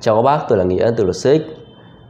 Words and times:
Chào 0.00 0.16
các 0.16 0.22
bác, 0.22 0.38
tôi 0.48 0.58
là 0.58 0.64
Nghĩa 0.64 0.90
từ 0.96 1.04
luật 1.04 1.16
sư 1.16 1.38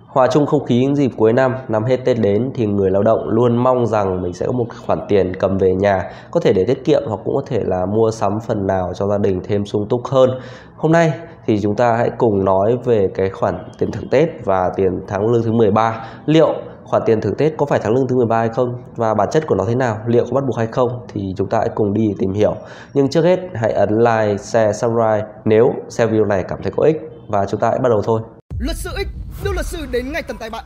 Hòa 0.07 0.27
chung 0.27 0.47
không 0.47 0.65
khí 0.65 0.87
dịp 0.95 1.11
cuối 1.17 1.33
năm, 1.33 1.55
năm 1.69 1.85
hết 1.85 1.97
Tết 2.05 2.21
đến 2.21 2.51
thì 2.55 2.67
người 2.67 2.91
lao 2.91 3.03
động 3.03 3.29
luôn 3.29 3.57
mong 3.57 3.87
rằng 3.87 4.23
mình 4.23 4.33
sẽ 4.33 4.47
có 4.47 4.53
một 4.53 4.65
khoản 4.87 4.99
tiền 5.09 5.33
cầm 5.41 5.59
về 5.59 5.75
nhà, 5.75 6.03
có 6.31 6.41
thể 6.41 6.53
để 6.53 6.65
tiết 6.65 6.85
kiệm 6.85 7.03
hoặc 7.09 7.21
cũng 7.25 7.35
có 7.35 7.43
thể 7.47 7.61
là 7.65 7.87
mua 7.87 8.11
sắm 8.11 8.39
phần 8.47 8.67
nào 8.67 8.93
cho 8.95 9.07
gia 9.07 9.19
đình 9.19 9.41
thêm 9.45 9.65
sung 9.65 9.87
túc 9.89 10.01
hơn. 10.05 10.31
Hôm 10.77 10.93
nay 10.93 11.13
thì 11.47 11.61
chúng 11.61 11.77
ta 11.77 11.97
hãy 11.97 12.11
cùng 12.19 12.45
nói 12.45 12.77
về 12.85 13.09
cái 13.15 13.31
khoản 13.31 13.55
tiền 13.79 13.91
thưởng 13.91 14.09
Tết 14.11 14.29
và 14.45 14.71
tiền 14.77 15.01
tháng 15.09 15.27
lương 15.27 15.43
thứ 15.43 15.53
13. 15.53 16.05
Liệu 16.27 16.49
khoản 16.85 17.03
tiền 17.07 17.21
thưởng 17.21 17.35
Tết 17.39 17.53
có 17.57 17.67
phải 17.67 17.81
tháng 17.83 17.95
lương 17.95 18.09
thứ 18.09 18.17
13 18.17 18.39
hay 18.39 18.49
không 18.49 18.69
và 18.97 19.15
bản 19.15 19.29
chất 19.31 19.47
của 19.47 19.55
nó 19.55 19.65
thế 19.69 19.75
nào, 19.75 19.97
liệu 20.07 20.25
có 20.25 20.35
bắt 20.35 20.45
buộc 20.47 20.57
hay 20.57 20.67
không 20.67 20.89
thì 21.09 21.21
chúng 21.37 21.49
ta 21.49 21.59
hãy 21.59 21.69
cùng 21.75 21.93
đi 21.93 22.15
tìm 22.19 22.33
hiểu. 22.33 22.55
Nhưng 22.95 23.09
trước 23.09 23.25
hết 23.25 23.39
hãy 23.55 23.73
ấn 23.73 23.99
like, 23.99 24.37
share, 24.37 24.73
subscribe 24.73 25.27
nếu 25.45 25.73
xem 25.89 26.09
video 26.11 26.25
này 26.25 26.45
cảm 26.49 26.59
thấy 26.63 26.73
có 26.77 26.85
ích 26.85 27.06
và 27.29 27.47
chúng 27.47 27.61
ta 27.61 27.71
hãy 27.71 27.79
bắt 27.79 27.89
đầu 27.89 28.03
thôi. 28.05 28.23
Luật 28.59 28.77
sư 28.77 28.91
X 28.97 29.09
đưa 29.45 29.53
luật 29.53 29.67
sư 29.67 29.87
đến 29.91 30.13
ngay 30.13 30.23
tận 30.23 30.39
tay 30.39 30.51
bạn. 30.51 30.65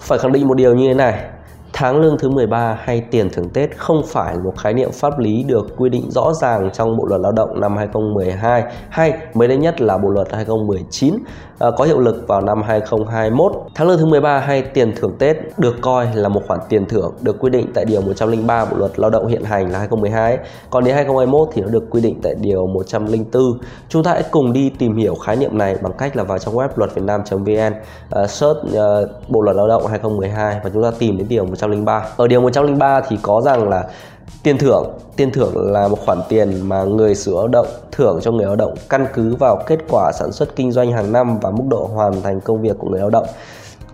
Phải 0.00 0.18
khẳng 0.18 0.32
định 0.32 0.48
một 0.48 0.54
điều 0.54 0.74
như 0.74 0.88
thế 0.88 0.94
này, 0.94 1.30
tháng 1.76 2.00
lương 2.00 2.18
thứ 2.18 2.30
13 2.30 2.78
hay 2.80 3.00
tiền 3.10 3.30
thưởng 3.30 3.48
Tết 3.48 3.78
không 3.78 4.02
phải 4.06 4.36
một 4.44 4.52
khái 4.58 4.74
niệm 4.74 4.90
pháp 4.92 5.18
lý 5.18 5.44
được 5.48 5.76
quy 5.76 5.88
định 5.88 6.10
rõ 6.10 6.32
ràng 6.40 6.70
trong 6.72 6.96
Bộ 6.96 7.04
luật 7.06 7.20
Lao 7.20 7.32
động 7.32 7.60
năm 7.60 7.76
2012 7.76 8.62
hay 8.88 9.12
mới 9.34 9.48
đây 9.48 9.56
nhất 9.56 9.80
là 9.80 9.98
Bộ 9.98 10.08
luật 10.08 10.32
2019 10.32 11.14
ờ, 11.58 11.70
có 11.78 11.84
hiệu 11.84 12.00
lực 12.00 12.24
vào 12.28 12.40
năm 12.40 12.62
2021. 12.62 13.52
Tháng 13.74 13.88
lương 13.88 13.98
thứ 13.98 14.06
13 14.06 14.38
hay 14.38 14.62
tiền 14.62 14.92
thưởng 14.96 15.16
Tết 15.18 15.36
được 15.58 15.74
coi 15.80 16.08
là 16.14 16.28
một 16.28 16.42
khoản 16.48 16.60
tiền 16.68 16.86
thưởng 16.86 17.14
được 17.20 17.36
quy 17.40 17.50
định 17.50 17.66
tại 17.74 17.84
điều 17.84 18.00
103 18.00 18.64
Bộ 18.64 18.76
luật 18.76 18.98
Lao 18.98 19.10
động 19.10 19.26
hiện 19.26 19.44
hành 19.44 19.70
là 19.70 19.78
2012. 19.78 20.38
Còn 20.70 20.84
đến 20.84 20.94
2021 20.94 21.48
thì 21.52 21.62
nó 21.62 21.68
được 21.68 21.84
quy 21.90 22.00
định 22.00 22.20
tại 22.22 22.34
điều 22.40 22.66
104. 22.66 23.42
Chúng 23.88 24.02
ta 24.02 24.10
hãy 24.12 24.22
cùng 24.30 24.52
đi 24.52 24.70
tìm 24.78 24.96
hiểu 24.96 25.14
khái 25.14 25.36
niệm 25.36 25.58
này 25.58 25.76
bằng 25.82 25.92
cách 25.98 26.16
là 26.16 26.24
vào 26.24 26.38
trong 26.38 26.54
web 26.54 26.68
luật 26.76 26.94
việt 26.94 27.02
nam.vn 27.04 27.72
uh, 27.72 27.74
ờ, 28.10 28.26
search 28.26 28.58
uh, 28.66 29.08
Bộ 29.28 29.40
luật 29.40 29.56
Lao 29.56 29.68
động 29.68 29.86
2012 29.86 30.60
và 30.64 30.70
chúng 30.74 30.82
ta 30.82 30.90
tìm 30.98 31.18
đến 31.18 31.26
điều 31.28 31.44
103. 31.66 32.06
Ở 32.16 32.28
điều 32.28 32.40
103 32.40 33.00
thì 33.00 33.18
có 33.22 33.40
rằng 33.40 33.68
là 33.68 33.84
Tiền 34.44 34.58
thưởng, 34.58 34.98
tiền 35.16 35.30
thưởng 35.30 35.72
là 35.72 35.88
một 35.88 35.98
khoản 36.06 36.18
tiền 36.28 36.68
mà 36.68 36.84
người 36.84 37.14
sử 37.14 37.34
lao 37.34 37.48
động 37.48 37.66
thưởng 37.92 38.18
cho 38.22 38.32
người 38.32 38.46
lao 38.46 38.56
động 38.56 38.74
căn 38.88 39.06
cứ 39.14 39.36
vào 39.36 39.62
kết 39.66 39.78
quả 39.88 40.12
sản 40.12 40.32
xuất 40.32 40.56
kinh 40.56 40.72
doanh 40.72 40.92
hàng 40.92 41.12
năm 41.12 41.38
và 41.38 41.50
mức 41.50 41.64
độ 41.68 41.90
hoàn 41.94 42.22
thành 42.22 42.40
công 42.40 42.62
việc 42.62 42.78
của 42.78 42.88
người 42.88 43.00
lao 43.00 43.10
động. 43.10 43.26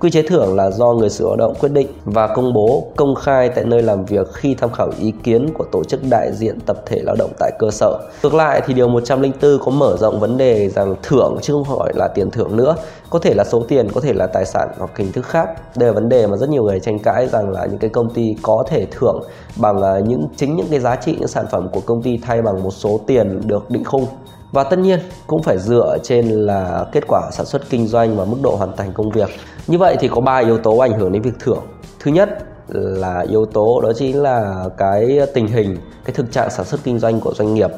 Quy 0.00 0.10
chế 0.10 0.22
thưởng 0.22 0.56
là 0.56 0.70
do 0.70 0.92
người 0.92 1.10
sử 1.10 1.24
lao 1.24 1.36
động 1.36 1.54
quyết 1.60 1.68
định 1.68 1.86
và 2.04 2.26
công 2.26 2.52
bố 2.52 2.86
công 2.96 3.14
khai 3.14 3.48
tại 3.48 3.64
nơi 3.64 3.82
làm 3.82 4.04
việc 4.04 4.32
khi 4.32 4.54
tham 4.54 4.72
khảo 4.72 4.90
ý 5.00 5.12
kiến 5.22 5.48
của 5.54 5.64
tổ 5.72 5.84
chức 5.84 6.00
đại 6.10 6.30
diện 6.32 6.58
tập 6.66 6.76
thể 6.86 7.00
lao 7.02 7.16
động 7.18 7.30
tại 7.38 7.52
cơ 7.58 7.70
sở. 7.70 7.98
Ngược 8.22 8.34
lại 8.34 8.62
thì 8.66 8.74
điều 8.74 8.88
104 8.88 9.58
có 9.64 9.70
mở 9.70 9.96
rộng 9.96 10.20
vấn 10.20 10.38
đề 10.38 10.68
rằng 10.68 10.94
thưởng 11.02 11.38
chứ 11.42 11.52
không 11.52 11.64
hỏi 11.64 11.92
là 11.94 12.08
tiền 12.08 12.30
thưởng 12.30 12.56
nữa, 12.56 12.76
có 13.10 13.18
thể 13.18 13.34
là 13.34 13.44
số 13.44 13.64
tiền, 13.68 13.88
có 13.94 14.00
thể 14.00 14.12
là 14.12 14.26
tài 14.26 14.44
sản 14.44 14.68
hoặc 14.78 14.90
hình 14.96 15.12
thức 15.12 15.26
khác. 15.26 15.48
Đây 15.76 15.86
là 15.86 15.92
vấn 15.92 16.08
đề 16.08 16.26
mà 16.26 16.36
rất 16.36 16.48
nhiều 16.48 16.64
người 16.64 16.80
tranh 16.80 16.98
cãi 16.98 17.28
rằng 17.28 17.50
là 17.50 17.66
những 17.66 17.78
cái 17.78 17.90
công 17.90 18.14
ty 18.14 18.36
có 18.42 18.64
thể 18.68 18.86
thưởng 18.90 19.22
bằng 19.56 19.82
à, 19.82 19.98
những 19.98 20.26
chính 20.36 20.56
những 20.56 20.66
cái 20.70 20.80
giá 20.80 20.96
trị 20.96 21.16
những 21.18 21.28
sản 21.28 21.46
phẩm 21.50 21.68
của 21.72 21.80
công 21.86 22.02
ty 22.02 22.18
thay 22.22 22.42
bằng 22.42 22.62
một 22.62 22.70
số 22.70 23.00
tiền 23.06 23.40
được 23.46 23.70
định 23.70 23.84
khung 23.84 24.06
và 24.52 24.64
tất 24.64 24.78
nhiên, 24.78 25.00
cũng 25.26 25.42
phải 25.42 25.58
dựa 25.58 25.98
trên 26.02 26.28
là 26.28 26.84
kết 26.92 27.04
quả 27.08 27.30
sản 27.32 27.46
xuất 27.46 27.62
kinh 27.70 27.86
doanh 27.86 28.16
và 28.16 28.24
mức 28.24 28.36
độ 28.42 28.56
hoàn 28.56 28.76
thành 28.76 28.92
công 28.92 29.10
việc. 29.10 29.28
Như 29.66 29.78
vậy 29.78 29.96
thì 30.00 30.08
có 30.08 30.20
ba 30.20 30.38
yếu 30.38 30.58
tố 30.58 30.78
ảnh 30.78 30.98
hưởng 30.98 31.12
đến 31.12 31.22
việc 31.22 31.34
thưởng. 31.40 31.62
Thứ 32.00 32.10
nhất 32.10 32.28
là 32.68 33.24
yếu 33.28 33.46
tố 33.46 33.80
đó 33.80 33.92
chính 33.96 34.22
là 34.22 34.64
cái 34.76 35.20
tình 35.34 35.46
hình, 35.46 35.76
cái 36.04 36.14
thực 36.14 36.32
trạng 36.32 36.50
sản 36.50 36.66
xuất 36.66 36.80
kinh 36.84 36.98
doanh 36.98 37.20
của 37.20 37.34
doanh 37.34 37.54
nghiệp 37.54 37.70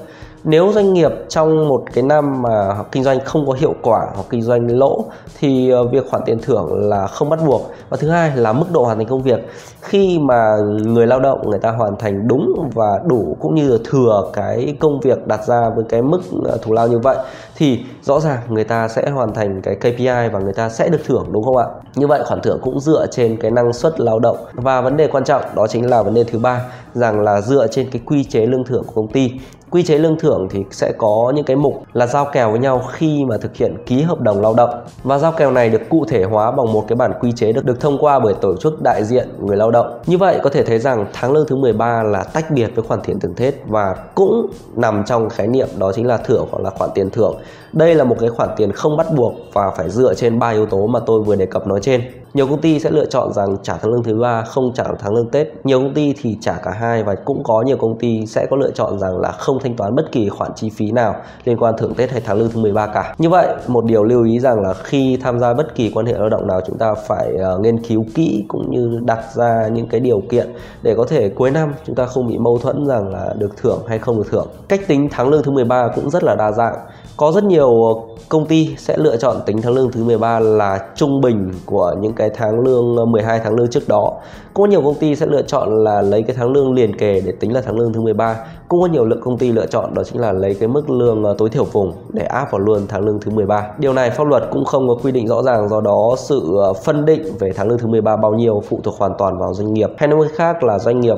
nếu 0.44 0.72
doanh 0.72 0.92
nghiệp 0.92 1.10
trong 1.28 1.68
một 1.68 1.82
cái 1.94 2.04
năm 2.04 2.42
mà 2.42 2.76
kinh 2.92 3.02
doanh 3.02 3.20
không 3.24 3.46
có 3.46 3.52
hiệu 3.52 3.74
quả 3.82 4.00
hoặc 4.14 4.24
kinh 4.30 4.42
doanh 4.42 4.78
lỗ, 4.78 5.04
thì 5.38 5.70
ờ, 5.70 5.84
việc 5.84 6.10
khoản 6.10 6.22
tiền 6.26 6.38
thưởng 6.42 6.88
là 6.88 7.06
không 7.06 7.28
bắt 7.28 7.38
buộc. 7.46 7.70
Và 7.88 7.96
thứ 7.96 8.08
hai 8.08 8.36
là 8.36 8.52
mức 8.52 8.66
độ 8.72 8.84
hoàn 8.84 8.98
thành 8.98 9.06
công 9.06 9.22
việc. 9.22 9.48
Khi 9.80 10.18
mà 10.18 10.56
người 10.84 11.06
lao 11.06 11.20
động 11.20 11.50
người 11.50 11.58
ta 11.58 11.70
hoàn 11.70 11.96
thành 11.96 12.28
đúng 12.28 12.70
và 12.74 13.00
đủ 13.06 13.36
cũng 13.40 13.54
như 13.54 13.68
là 13.72 13.78
thừa 13.90 14.30
cái 14.32 14.76
công 14.80 15.00
việc 15.00 15.26
đặt 15.26 15.44
ra 15.44 15.70
với 15.76 15.84
cái 15.88 16.02
mức 16.02 16.20
ờ, 16.44 16.58
thù 16.62 16.72
lao 16.72 16.88
như 16.88 16.98
vậy, 16.98 17.16
thì 17.56 17.84
rõ 18.02 18.20
ràng 18.20 18.38
người 18.48 18.64
ta 18.64 18.88
sẽ 18.88 19.10
hoàn 19.10 19.34
thành 19.34 19.62
cái 19.62 19.74
KPI 19.74 20.28
và 20.32 20.38
người 20.38 20.52
ta 20.52 20.68
sẽ 20.68 20.88
được 20.88 21.00
thưởng, 21.06 21.26
đúng 21.32 21.44
không 21.44 21.56
ạ? 21.56 21.66
Như 21.94 22.06
vậy 22.06 22.22
khoản 22.24 22.40
thưởng 22.40 22.58
cũng 22.62 22.80
dựa 22.80 23.06
trên 23.10 23.36
cái 23.36 23.50
năng 23.50 23.72
suất 23.72 24.00
lao 24.00 24.18
động. 24.18 24.36
Và 24.52 24.80
vấn 24.80 24.96
đề 24.96 25.06
quan 25.06 25.24
trọng 25.24 25.42
đó 25.54 25.66
chính 25.66 25.90
là 25.90 26.02
vấn 26.02 26.14
đề 26.14 26.24
thứ 26.24 26.38
ba, 26.38 26.60
rằng 26.94 27.20
là 27.20 27.40
dựa 27.40 27.66
trên 27.66 27.90
cái 27.90 28.02
quy 28.06 28.24
chế 28.24 28.46
lương 28.46 28.64
thưởng 28.64 28.82
của 28.86 28.92
công 28.94 29.08
ty 29.08 29.30
quy 29.72 29.82
chế 29.82 29.98
lương 29.98 30.18
thưởng 30.18 30.48
thì 30.50 30.64
sẽ 30.70 30.92
có 30.98 31.32
những 31.36 31.44
cái 31.44 31.56
mục 31.56 31.74
là 31.92 32.06
giao 32.06 32.24
kèo 32.32 32.50
với 32.50 32.58
nhau 32.58 32.82
khi 32.92 33.24
mà 33.24 33.36
thực 33.36 33.56
hiện 33.56 33.76
ký 33.86 34.02
hợp 34.02 34.20
đồng 34.20 34.40
lao 34.40 34.54
động. 34.54 34.70
Và 35.02 35.18
giao 35.18 35.32
kèo 35.32 35.50
này 35.50 35.70
được 35.70 35.80
cụ 35.90 36.04
thể 36.08 36.24
hóa 36.24 36.50
bằng 36.50 36.72
một 36.72 36.84
cái 36.88 36.96
bản 36.96 37.12
quy 37.20 37.32
chế 37.32 37.52
được 37.52 37.64
được 37.64 37.80
thông 37.80 37.98
qua 37.98 38.18
bởi 38.18 38.34
tổ 38.34 38.56
chức 38.56 38.82
đại 38.82 39.04
diện 39.04 39.28
người 39.40 39.56
lao 39.56 39.70
động. 39.70 40.00
Như 40.06 40.18
vậy 40.18 40.38
có 40.42 40.50
thể 40.50 40.64
thấy 40.64 40.78
rằng 40.78 41.06
tháng 41.12 41.32
lương 41.32 41.46
thứ 41.46 41.56
13 41.56 42.02
là 42.02 42.24
tách 42.24 42.50
biệt 42.50 42.70
với 42.74 42.84
khoản 42.84 43.00
tiền 43.00 43.20
thưởng 43.20 43.34
Tết 43.36 43.54
và 43.66 43.94
cũng 44.14 44.46
nằm 44.76 45.02
trong 45.06 45.28
khái 45.28 45.46
niệm 45.46 45.68
đó 45.78 45.92
chính 45.94 46.06
là 46.06 46.16
thưởng 46.16 46.46
hoặc 46.50 46.62
là 46.62 46.70
khoản 46.70 46.90
tiền 46.94 47.10
thưởng. 47.10 47.36
Đây 47.72 47.94
là 47.94 48.04
một 48.04 48.16
cái 48.20 48.28
khoản 48.28 48.48
tiền 48.56 48.72
không 48.72 48.96
bắt 48.96 49.06
buộc 49.16 49.32
và 49.52 49.70
phải 49.76 49.90
dựa 49.90 50.14
trên 50.14 50.38
ba 50.38 50.50
yếu 50.50 50.66
tố 50.66 50.86
mà 50.86 51.00
tôi 51.06 51.22
vừa 51.22 51.36
đề 51.36 51.46
cập 51.46 51.66
nói 51.66 51.80
trên 51.82 52.02
nhiều 52.34 52.46
công 52.46 52.60
ty 52.60 52.78
sẽ 52.78 52.90
lựa 52.90 53.06
chọn 53.06 53.32
rằng 53.32 53.56
trả 53.62 53.76
tháng 53.76 53.92
lương 53.92 54.02
thứ 54.02 54.18
ba 54.20 54.42
không 54.42 54.72
trả 54.74 54.84
tháng 54.98 55.14
lương 55.14 55.30
tết. 55.30 55.46
Nhiều 55.64 55.80
công 55.80 55.94
ty 55.94 56.14
thì 56.22 56.36
trả 56.40 56.54
cả 56.64 56.70
hai 56.70 57.02
và 57.02 57.14
cũng 57.24 57.42
có 57.44 57.62
nhiều 57.62 57.76
công 57.76 57.98
ty 57.98 58.26
sẽ 58.26 58.46
có 58.50 58.56
lựa 58.56 58.70
chọn 58.70 58.98
rằng 58.98 59.18
là 59.18 59.30
không 59.30 59.58
thanh 59.62 59.76
toán 59.76 59.94
bất 59.94 60.12
kỳ 60.12 60.28
khoản 60.28 60.50
chi 60.54 60.70
phí 60.76 60.90
nào 60.90 61.14
liên 61.44 61.56
quan 61.58 61.74
thưởng 61.78 61.94
tết 61.94 62.10
hay 62.10 62.20
tháng 62.24 62.38
lương 62.38 62.50
thứ 62.50 62.60
13 62.60 62.86
cả. 62.86 63.14
Như 63.18 63.28
vậy 63.28 63.48
một 63.66 63.84
điều 63.84 64.04
lưu 64.04 64.24
ý 64.24 64.38
rằng 64.38 64.60
là 64.60 64.74
khi 64.74 65.18
tham 65.22 65.38
gia 65.38 65.54
bất 65.54 65.74
kỳ 65.74 65.90
quan 65.94 66.06
hệ 66.06 66.12
lao 66.12 66.28
động 66.28 66.46
nào 66.46 66.60
chúng 66.66 66.78
ta 66.78 66.94
phải 66.94 67.28
uh, 67.54 67.60
nghiên 67.60 67.84
cứu 67.84 68.04
kỹ 68.14 68.44
cũng 68.48 68.70
như 68.70 69.00
đặt 69.04 69.24
ra 69.34 69.68
những 69.72 69.88
cái 69.88 70.00
điều 70.00 70.20
kiện 70.30 70.52
để 70.82 70.94
có 70.94 71.04
thể 71.08 71.28
cuối 71.28 71.50
năm 71.50 71.74
chúng 71.86 71.96
ta 71.96 72.06
không 72.06 72.28
bị 72.28 72.38
mâu 72.38 72.58
thuẫn 72.58 72.86
rằng 72.86 73.08
là 73.08 73.34
được 73.38 73.56
thưởng 73.56 73.82
hay 73.88 73.98
không 73.98 74.16
được 74.16 74.26
thưởng. 74.30 74.48
Cách 74.68 74.80
tính 74.88 75.08
tháng 75.10 75.28
lương 75.28 75.42
thứ 75.42 75.52
13 75.52 75.88
cũng 75.94 76.10
rất 76.10 76.24
là 76.24 76.34
đa 76.34 76.52
dạng. 76.52 76.74
Có 77.16 77.32
rất 77.32 77.44
nhiều 77.44 77.94
công 78.32 78.46
ty 78.46 78.74
sẽ 78.78 78.96
lựa 78.96 79.16
chọn 79.16 79.36
tính 79.46 79.62
tháng 79.62 79.72
lương 79.72 79.92
thứ 79.92 80.04
13 80.04 80.38
là 80.38 80.86
trung 80.94 81.20
bình 81.20 81.50
của 81.66 81.94
những 82.00 82.12
cái 82.12 82.30
tháng 82.34 82.60
lương 82.60 82.96
ờ, 82.96 83.04
12 83.04 83.40
tháng 83.44 83.54
lương 83.54 83.70
trước 83.70 83.88
đó. 83.88 84.12
Cũng 84.54 84.66
có 84.66 84.70
nhiều 84.70 84.82
công 84.82 84.94
ty 84.94 85.16
sẽ 85.16 85.26
lựa 85.26 85.42
chọn 85.42 85.84
là 85.84 86.02
lấy 86.02 86.22
cái 86.22 86.36
tháng 86.38 86.52
lương 86.52 86.72
liền 86.72 86.96
kề 86.98 87.20
để 87.26 87.32
tính 87.40 87.52
là 87.52 87.60
tháng 87.60 87.78
lương 87.78 87.92
thứ 87.92 88.00
13. 88.00 88.36
Cũng 88.68 88.80
có 88.80 88.86
nhiều 88.86 89.04
lượng 89.04 89.20
công 89.22 89.38
ty 89.38 89.52
lựa 89.52 89.66
chọn 89.66 89.94
đó 89.94 90.02
chính 90.04 90.20
là 90.20 90.32
lấy 90.32 90.54
cái 90.54 90.68
mức 90.68 90.90
lương 90.90 91.24
ờ, 91.24 91.34
tối 91.38 91.50
thiểu 91.50 91.64
vùng 91.64 91.92
để 92.12 92.24
áp 92.24 92.50
vào 92.52 92.58
luôn 92.58 92.86
tháng 92.88 93.04
lương 93.04 93.20
thứ 93.20 93.30
13. 93.30 93.68
Điều 93.78 93.92
này 93.92 94.10
pháp 94.10 94.26
luật 94.26 94.42
cũng 94.52 94.64
không 94.64 94.88
có 94.88 94.94
quy 95.02 95.12
định 95.12 95.26
rõ 95.26 95.42
ràng, 95.42 95.68
do 95.68 95.80
đó 95.80 96.14
sự 96.18 96.56
ờ, 96.56 96.72
phân 96.72 97.04
định 97.04 97.22
về 97.38 97.52
tháng 97.56 97.68
lương 97.68 97.78
thứ 97.78 97.86
13 97.86 98.16
bao 98.16 98.32
nhiêu 98.34 98.62
phụ 98.68 98.80
thuộc 98.84 98.94
hoàn 98.98 99.12
toàn 99.18 99.38
vào 99.38 99.54
doanh 99.54 99.74
nghiệp. 99.74 99.90
Hay 99.96 100.08
nói 100.08 100.20
cách 100.22 100.36
khác 100.36 100.64
là 100.64 100.78
doanh 100.78 101.00
nghiệp 101.00 101.16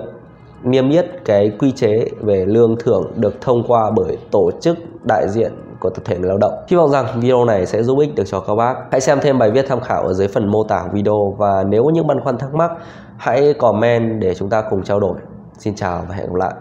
niêm 0.62 0.90
yết 0.90 1.06
cái 1.24 1.52
quy 1.58 1.70
chế 1.70 2.08
về 2.20 2.44
lương 2.48 2.76
thưởng 2.76 3.12
được 3.16 3.40
thông 3.40 3.62
qua 3.68 3.90
bởi 3.96 4.16
tổ 4.30 4.50
chức 4.60 4.76
đại 5.08 5.28
diện 5.28 5.52
của 5.84 5.90
tập 5.90 6.02
thể 6.04 6.18
người 6.18 6.28
lao 6.28 6.38
động. 6.38 6.52
Hy 6.68 6.76
vọng 6.76 6.90
rằng 6.90 7.06
video 7.20 7.44
này 7.44 7.66
sẽ 7.66 7.82
giúp 7.82 7.98
ích 7.98 8.14
được 8.14 8.24
cho 8.26 8.40
các 8.40 8.54
bác. 8.54 8.74
Hãy 8.90 9.00
xem 9.00 9.18
thêm 9.22 9.38
bài 9.38 9.50
viết 9.50 9.64
tham 9.68 9.80
khảo 9.80 10.02
ở 10.02 10.12
dưới 10.12 10.28
phần 10.28 10.50
mô 10.50 10.64
tả 10.64 10.84
video 10.92 11.34
và 11.38 11.64
nếu 11.68 11.84
có 11.84 11.90
những 11.90 12.06
băn 12.06 12.20
khoăn 12.20 12.38
thắc 12.38 12.54
mắc, 12.54 12.70
hãy 13.16 13.54
comment 13.54 14.20
để 14.20 14.34
chúng 14.34 14.50
ta 14.50 14.62
cùng 14.70 14.82
trao 14.82 15.00
đổi. 15.00 15.16
Xin 15.58 15.74
chào 15.74 16.04
và 16.08 16.14
hẹn 16.14 16.26
gặp 16.26 16.34
lại. 16.34 16.52